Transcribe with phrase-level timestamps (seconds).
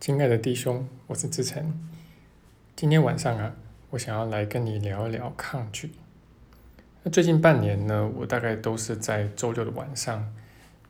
[0.00, 1.76] 亲爱的弟兄，我是志成。
[2.76, 3.56] 今天晚上啊，
[3.90, 5.90] 我想要来跟你聊一聊抗拒。
[7.02, 10.32] 那最近半年呢，我大概都是在周六的晚上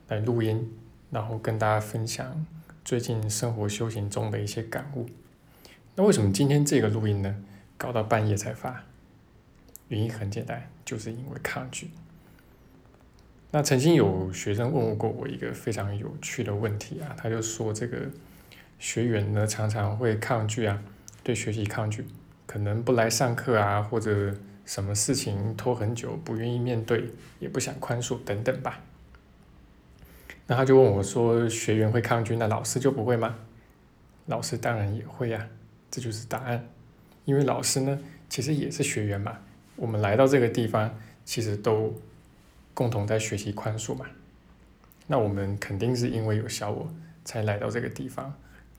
[0.08, 0.70] 来录音，
[1.10, 2.44] 然后跟大家分享
[2.84, 5.06] 最近生活修行中的一些感悟。
[5.94, 7.42] 那为什么今天这个录音呢，
[7.78, 8.84] 搞到半夜才发？
[9.88, 11.90] 原因很简单，就是因为抗拒。
[13.52, 18.10] 那曾经有学生问过我一个非常有趣的问题啊，他就说这个。
[18.78, 20.82] 学员呢常常会抗拒啊，
[21.22, 22.04] 对学习抗拒，
[22.46, 27.04] 可能不来上课啊，或者什么事情拖很久，不愿意面对，
[27.38, 28.80] 也不想宽恕等等吧。
[30.46, 33.36] 那他就问我说：“学员会抗拒，那老师就不会吗？”
[34.26, 35.46] 老师当然也会呀，
[35.90, 36.66] 这就是答案。
[37.24, 37.98] 因为老师呢，
[38.30, 39.38] 其实也是学员嘛。
[39.76, 41.94] 我们来到这个地方，其实都
[42.72, 44.06] 共同在学习宽恕嘛。
[45.06, 46.90] 那我们肯定是因为有小我
[47.24, 48.34] 才来到这个地方。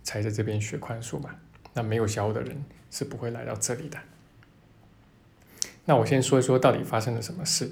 [0.10, 1.30] 才在这边学宽恕嘛，
[1.76, 4.00] 那没有小我的人是不会来到这里的。
[5.86, 7.70] 那我先说一说到底发生了什么事。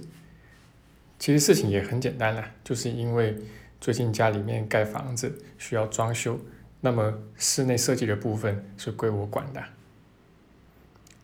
[1.18, 3.36] 其实事情也很简单啦，就是因为
[3.82, 6.40] 最近家里面盖房子需要装修，
[6.82, 9.64] 那么室内设计的部分是归我管的。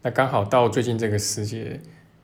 [0.02, 1.80] 那刚好到最近这个时节，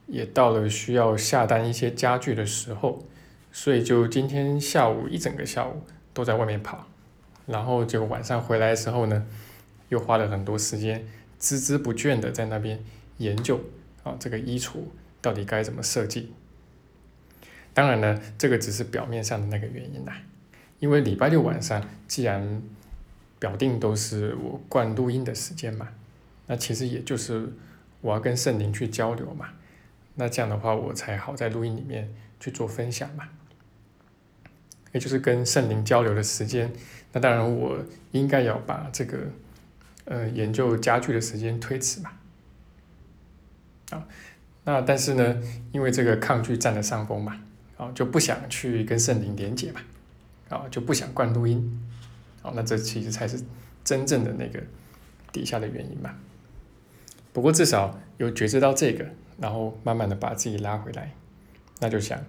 [0.07, 3.05] 也到了需要下单一些家具的时候，
[3.51, 6.87] 所以就今天下午一整个下午都在外面跑。
[7.49, 9.25] 然后结果晚上回来的时候呢，
[9.89, 11.03] 又花了很多时间，
[11.41, 12.79] 孜孜不倦的在那边
[13.17, 13.59] 研究
[14.03, 14.77] 啊，这个衣橱
[15.19, 16.31] 到底该怎么设计。
[17.73, 20.21] 当然呢，这个只是表面上的那个原因啦，
[20.79, 22.61] 因为礼拜六晚上既然
[23.39, 25.87] 表定都是我灌录音的时间嘛，
[26.47, 27.51] 那其实也就是
[28.01, 29.49] 我要跟圣灵去交流嘛，
[30.15, 33.29] 那这样的话我才好在录音里面去做分享嘛。
[34.91, 36.71] 也就是跟圣灵交流的时间，
[37.11, 37.77] 那当然我
[38.11, 39.17] 应该要把这个
[40.05, 42.11] 呃研究家具的时间推迟嘛，
[43.91, 44.07] 啊，
[44.63, 45.41] 那但是呢，
[45.71, 47.39] 因为这个抗拒占了上风嘛，
[47.77, 49.81] 啊就不想去跟圣灵连接嘛，
[50.49, 51.87] 啊就不想灌录音，
[52.41, 53.39] 啊那这其实才是
[53.83, 54.59] 真正的那个
[55.31, 56.15] 底下的原因嘛。
[57.31, 59.05] 不过至少有觉知到这个，
[59.37, 61.13] 然后慢慢的把自己拉回来，
[61.79, 62.19] 那就想。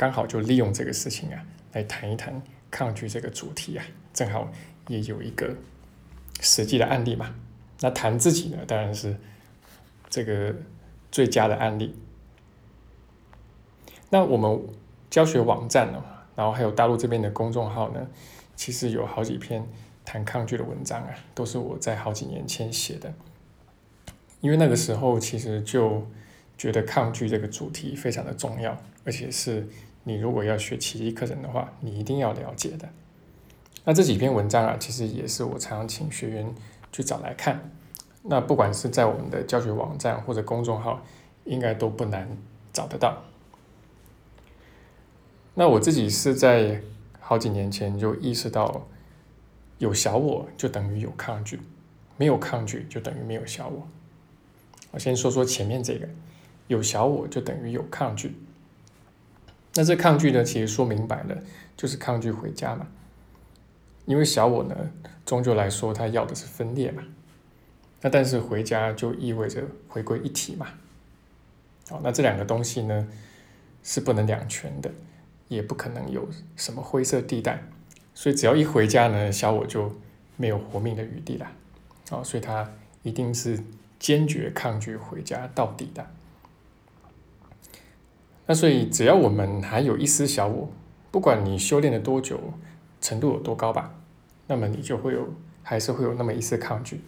[0.00, 1.44] 刚好就利用这个事情啊，
[1.74, 2.40] 来谈一谈
[2.70, 3.84] 抗拒这个主题啊，
[4.14, 4.50] 正好
[4.88, 5.54] 也有一个
[6.40, 7.34] 实际的案例嘛。
[7.80, 9.14] 那谈自己呢，当然是
[10.08, 10.56] 这个
[11.12, 11.94] 最佳的案例。
[14.08, 14.58] 那我们
[15.10, 16.02] 教学网站呢，
[16.34, 18.08] 然后还有大陆这边的公众号呢，
[18.56, 19.68] 其实有好几篇
[20.06, 23.12] 谈抗拒的文章啊，都是我在好几年前写的。
[24.40, 26.08] 因为那个时候其实就
[26.56, 28.74] 觉得抗拒这个主题非常的重要，
[29.04, 29.68] 而且是。
[30.04, 32.88] 你如果要学奇迹课程的话，你一定要了解的。
[33.84, 36.54] 那这几篇文章啊，其实也是我常常请学员
[36.92, 37.60] 去找来看。
[38.22, 41.02] 那不管是在我们的教学网站或者公众号，
[41.44, 42.28] 应该都不难
[42.72, 43.22] 找得到。
[45.54, 46.80] 那我自己是在
[47.18, 48.86] 好几年前就意识到，
[49.78, 51.60] 有小我就等于有抗拒，
[52.16, 53.88] 没有抗拒就等于没有小我。
[54.90, 56.08] 我先说说前面这个，
[56.68, 58.34] 有小我就等于有抗拒。
[59.80, 61.34] 那这抗拒呢，其实说明白了，
[61.74, 62.86] 就是抗拒回家嘛。
[64.04, 64.76] 因为小我呢，
[65.24, 67.02] 终究来说，他要的是分裂嘛。
[68.02, 70.66] 那但是回家就意味着回归一体嘛。
[71.88, 73.08] 好，那这两个东西呢，
[73.82, 74.90] 是不能两全的，
[75.48, 77.62] 也不可能有什么灰色地带。
[78.12, 79.96] 所以只要一回家呢，小我就
[80.36, 81.50] 没有活命的余地了。
[82.10, 82.70] 啊，所以他
[83.02, 83.58] 一定是
[83.98, 86.06] 坚决抗拒回家到底的。
[88.50, 90.68] 那所以，只要我们还有一丝小我，
[91.12, 92.40] 不管你修炼了多久，
[93.00, 93.94] 程度有多高吧，
[94.48, 97.00] 那么你就会有，还是会有那么一丝抗拒。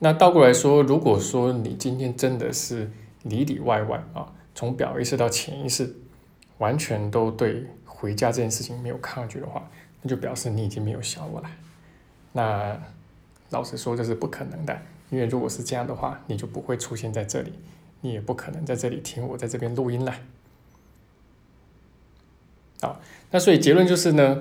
[0.00, 2.90] 那倒过来说，如果说你今天真的是
[3.22, 5.94] 里里外外啊，从表意识到潜意识，
[6.58, 9.66] 完全都对回家这件事情没有抗拒的话，
[10.02, 11.50] 那就表示你已经没有小我了。
[12.32, 12.78] 那
[13.48, 17.54] 老实说，这是不可能的，因为如果是这样的话，你就不会出现在这里，
[18.02, 20.14] 你也不可能在这里听我在这边录音了。
[22.82, 23.00] 好，
[23.30, 24.40] 那所以结论就是呢，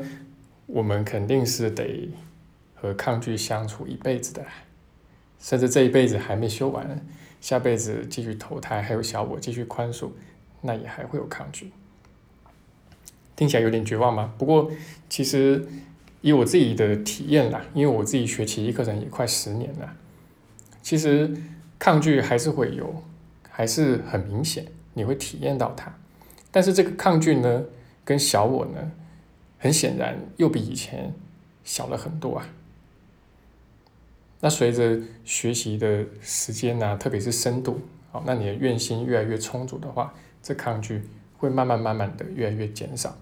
[0.66, 2.10] 我们肯定是得
[2.74, 4.46] 和抗拒相处一辈子的，
[5.40, 7.06] 甚至这一辈子还没修完，
[7.42, 10.12] 下辈子继续投胎，还有小我继续宽恕，
[10.62, 11.72] 那也还会有抗拒。
[13.36, 14.34] 听起来有点绝望吗？
[14.38, 14.72] 不过
[15.10, 15.68] 其实
[16.22, 19.96] 以我自己的体验啦，因为我自己学奇迹课程也快十年了，
[20.82, 21.30] 其实
[21.78, 23.04] 抗拒还是会有，
[23.50, 25.94] 还是很明显，你会体验到它。
[26.52, 27.66] 但是这个抗拒呢？
[28.04, 28.92] 跟小我呢，
[29.58, 31.14] 很显然又比以前
[31.64, 32.50] 小了很多啊。
[34.42, 37.82] 那随着学习的时间呢，特别是深度，
[38.12, 41.04] 好，那你的愿心越来越充足的话，这抗拒
[41.38, 43.18] 会慢慢慢慢的越来越减少。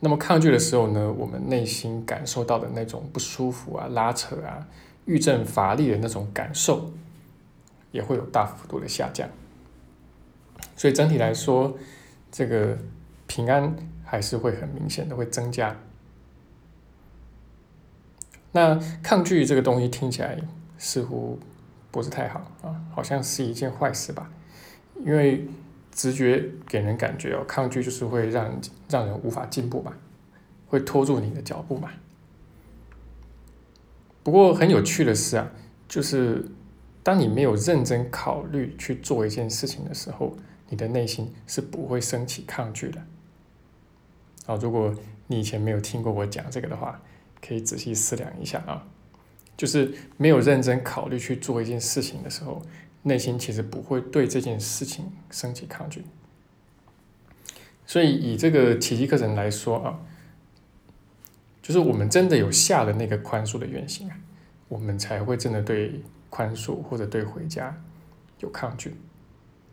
[0.00, 4.66] 那么抗拒的时候呢，我们内心感受到的那种不舒服啊、拉扯啊、
[5.04, 6.90] 郁症乏力的那种感受，
[7.92, 9.28] 也会有大幅度的下降。
[10.74, 11.78] 所以整体来说，
[12.32, 12.76] 这个
[13.34, 13.74] 平安
[14.04, 15.74] 还是会很明显的会增加。
[18.52, 20.38] 那抗拒这个东西听起来
[20.76, 21.38] 似乎
[21.90, 24.30] 不是太好啊，好像是一件坏事吧？
[25.02, 25.48] 因为
[25.90, 29.96] 直觉给人感觉哦，抗拒就是会让让人无法进步吧，
[30.66, 31.90] 会拖住你的脚步嘛。
[34.22, 35.50] 不过很有趣的是啊，
[35.88, 36.44] 就是
[37.02, 40.36] 当你没有认真考虑去做一件事情的时候，
[40.68, 43.02] 你的内心是不会升起抗拒的。
[44.46, 44.94] 啊，如果
[45.26, 47.00] 你以前没有听过我讲这个的话。
[47.44, 48.86] 可以仔细思量一下啊，
[49.56, 52.62] 就是没有认真考虑去做一件事情的时候，
[53.02, 56.04] 内心其实不会对这件事情升起抗拒。
[57.84, 59.98] 所以以这个奇迹课程来说啊，
[61.60, 64.16] 就是我们真的有下了那个宽恕的愿心啊，
[64.68, 66.00] 我们才会真的对
[66.30, 67.76] 宽恕或者对回家
[68.38, 68.94] 有抗拒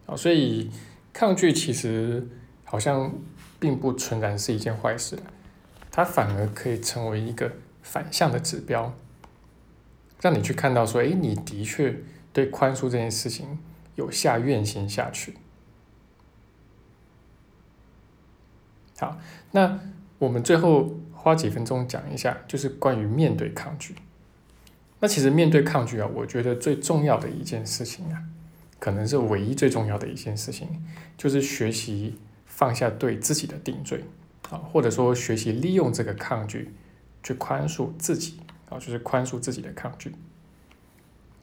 [0.07, 0.16] 啊。
[0.16, 0.71] 所以
[1.13, 2.27] 抗拒其实
[2.63, 3.13] 好像
[3.59, 5.19] 并不纯然是一件坏事。
[5.91, 7.51] 它反而可以成为一个
[7.81, 8.94] 反向的指标，
[10.21, 11.97] 让你去看到说，哎，你的确
[12.31, 13.59] 对宽恕这件事情
[13.95, 15.35] 有下愿心下去。
[19.00, 19.17] 好，
[19.51, 19.79] 那
[20.19, 23.95] 我们最后花几分钟讲一下，就是关于面对抗拒。
[25.00, 28.23] 那其实面对抗拒啊，我觉得最重要的一件事情啊，
[28.77, 30.85] 可能是唯一最重要的一件事情，
[31.17, 32.17] 就是学习
[32.59, 34.03] 放下对自己的定罪。
[34.50, 36.73] 啊，或者说学习利用这个抗拒
[37.21, 40.11] 去宽恕自己啊，就是宽恕自己的抗拒。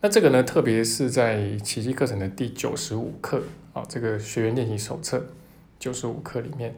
[0.01, 5.25] 那这个呢，特别是在奇迹课程的第九十五课啊，这个学员练习手册
[5.79, 6.75] 九十五课里面，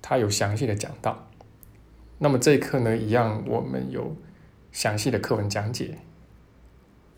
[0.00, 1.28] 它有详细的讲到。
[2.18, 4.16] 那么这一课呢，一样我们有
[4.72, 5.98] 详细的课文讲解，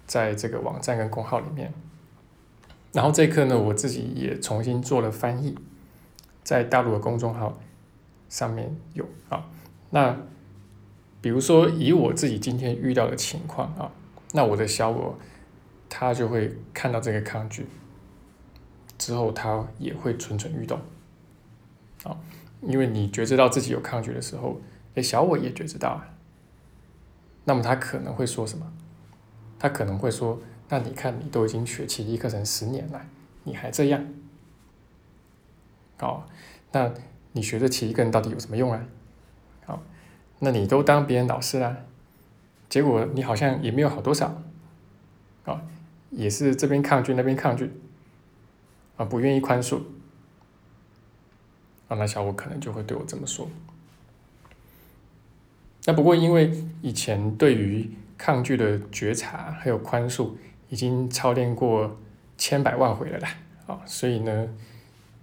[0.06, 1.72] 在这个网站跟公号里面。
[2.92, 5.56] 然后这一课呢，我自己也重新做了翻译，
[6.44, 7.58] 在大陆的公众号。
[8.26, 9.48] 上面有啊，
[9.90, 10.16] 那
[11.20, 13.92] 比如说以我自己今天遇到的情况啊，
[14.32, 15.16] 那我的小我
[15.88, 17.66] 他就会看到这个抗拒，
[18.98, 20.80] 之后他也会蠢蠢欲动，
[22.02, 22.18] 啊，
[22.62, 24.60] 因为你觉知到自己有抗拒的时候，
[24.96, 26.08] 哎，小我也觉知到啊，
[27.44, 28.72] 那么他可能会说什么？
[29.60, 33.00] 他可能会说，那你看你都已经学奇迹课程十年了，
[33.44, 34.04] 你还这样，
[36.00, 36.24] 哦，
[36.72, 36.92] 那。
[37.36, 38.80] 你学这奇一个人到底有什么用啊？
[39.66, 39.82] 好，
[40.38, 41.78] 那你都当别人老师啦，
[42.68, 44.40] 结果你好像也没有好多少，
[45.44, 45.60] 啊，
[46.12, 47.72] 也是这边抗拒那边抗拒，
[48.96, 49.78] 啊，不愿意宽恕，
[51.88, 53.48] 啊，那小五可能就会对我这么说。
[55.86, 56.52] 那不过因为
[56.82, 60.30] 以前对于抗拒的觉察还有宽恕
[60.68, 61.98] 已经操练过
[62.38, 63.28] 千百万回了啦，
[63.66, 64.48] 啊，所以呢。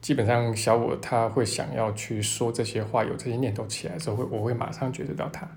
[0.01, 5.47] 基本上，小我他会想要去说这些话，有这些念头起来的时候，会我会马上觉知到他。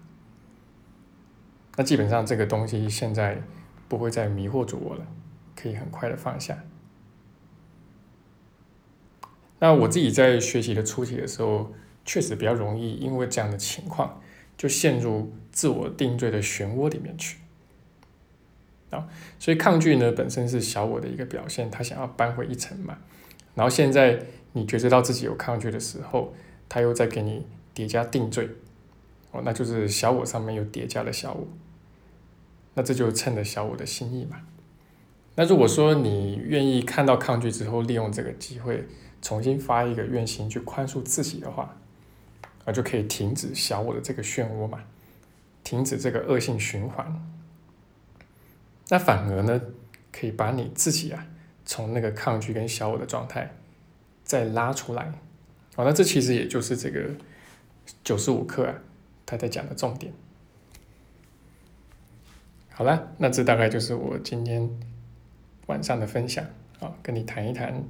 [1.76, 3.42] 那基本上这个东西现在
[3.88, 5.06] 不会再迷惑住我了，
[5.56, 6.62] 可以很快的放下。
[9.60, 11.72] 那我自己在学习的初期的时候，
[12.04, 14.20] 确实比较容易因为这样的情况，
[14.58, 17.38] 就陷入自我定罪的漩涡里面去。
[18.90, 22.98] 啊，所以抗拒呢本身是小我的一个表现，他想要扳回一城嘛。
[23.54, 24.20] 然后现在
[24.52, 26.34] 你觉知到自己有抗拒的时候，
[26.68, 28.48] 他又在给你叠加定罪，
[29.30, 31.46] 哦，那就是小我上面有叠加的小我，
[32.74, 34.40] 那这就趁着小我的心意嘛。
[35.36, 38.86] 那如果说你愿意看到抗拒之后，利用这个机会
[39.20, 41.76] 重新发一个愿心去宽恕自己的话，
[42.64, 44.84] 啊，就可以停止小我的这个漩涡嘛，
[45.62, 47.20] 停止这个恶性循环。
[48.88, 49.60] 那反而呢，
[50.12, 51.26] 可以把你自己啊。
[51.64, 53.50] 从那个抗拒跟小我的状态
[54.22, 55.12] 再拉出来，
[55.74, 57.10] 好，那这其实也就是这个
[58.02, 58.74] 九十五课啊，
[59.24, 60.12] 他在讲的重点。
[62.70, 64.68] 好了，那这大概就是我今天
[65.66, 66.44] 晚上的分享
[66.80, 67.82] 啊，跟你谈一谈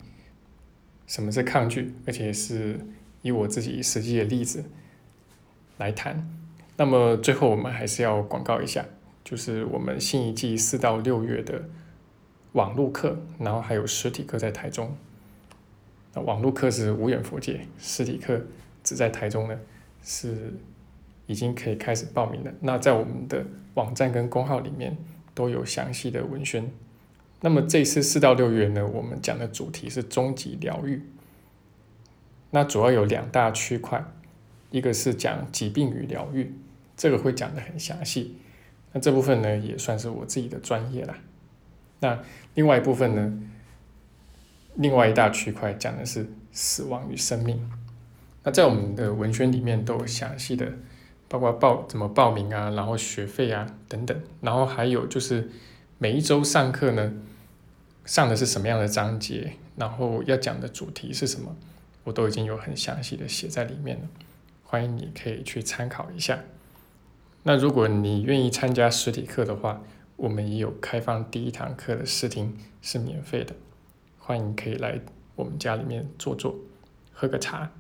[1.07, 2.79] 什么是抗拒，而且是
[3.23, 4.65] 以我自己实际的例子
[5.79, 6.31] 来谈。
[6.77, 8.85] 那么最后我们还是要广告一下，
[9.25, 11.69] 就是我们新一季四到六月的。
[12.55, 14.97] 网络课，然后还有实体课在台中。
[16.15, 18.41] 那网络课是无远佛界，实体课
[18.83, 19.59] 只在台中呢，
[20.03, 20.55] 是
[21.27, 22.53] 已经可以开始报名了。
[22.61, 23.45] 那在我们的
[23.75, 24.97] 网站跟公号里面
[25.35, 26.71] 都有详细的文宣。
[27.41, 31.03] 那么这次四到六月呢，我们讲的主题是终极疗愈。
[32.51, 34.05] 那主要有两大区块，
[34.71, 36.55] 一个是讲疾病与疗愈，
[36.97, 38.37] 这个会讲的很详细。
[38.93, 41.19] 那这部分呢，也算是我自己的专业啦。
[42.01, 42.19] 那
[42.55, 43.33] 另外一部分呢，
[44.75, 47.71] 另外一大区块讲的是死亡与生命。
[48.43, 50.71] 那在我们的文宣里面都有详细的，
[51.29, 55.51] 包括报怎么报名啊，然后学费啊等等，然后还有就是
[55.97, 57.15] 每一周上课呢，
[58.05, 61.57] 上的是什么样的章节，然后要讲的主题是什么，
[62.05, 64.09] 我都已经有很详细的写在里面了，
[64.63, 66.41] 欢迎你可以去参考一下。
[67.45, 69.83] 那如果你愿意参加实体课的话，
[70.17, 73.55] 我们也有开放第一堂课的试听是免费的，
[74.19, 75.01] 欢迎可以来
[75.35, 76.55] 我们家里面坐坐，
[77.13, 77.71] 喝个茶。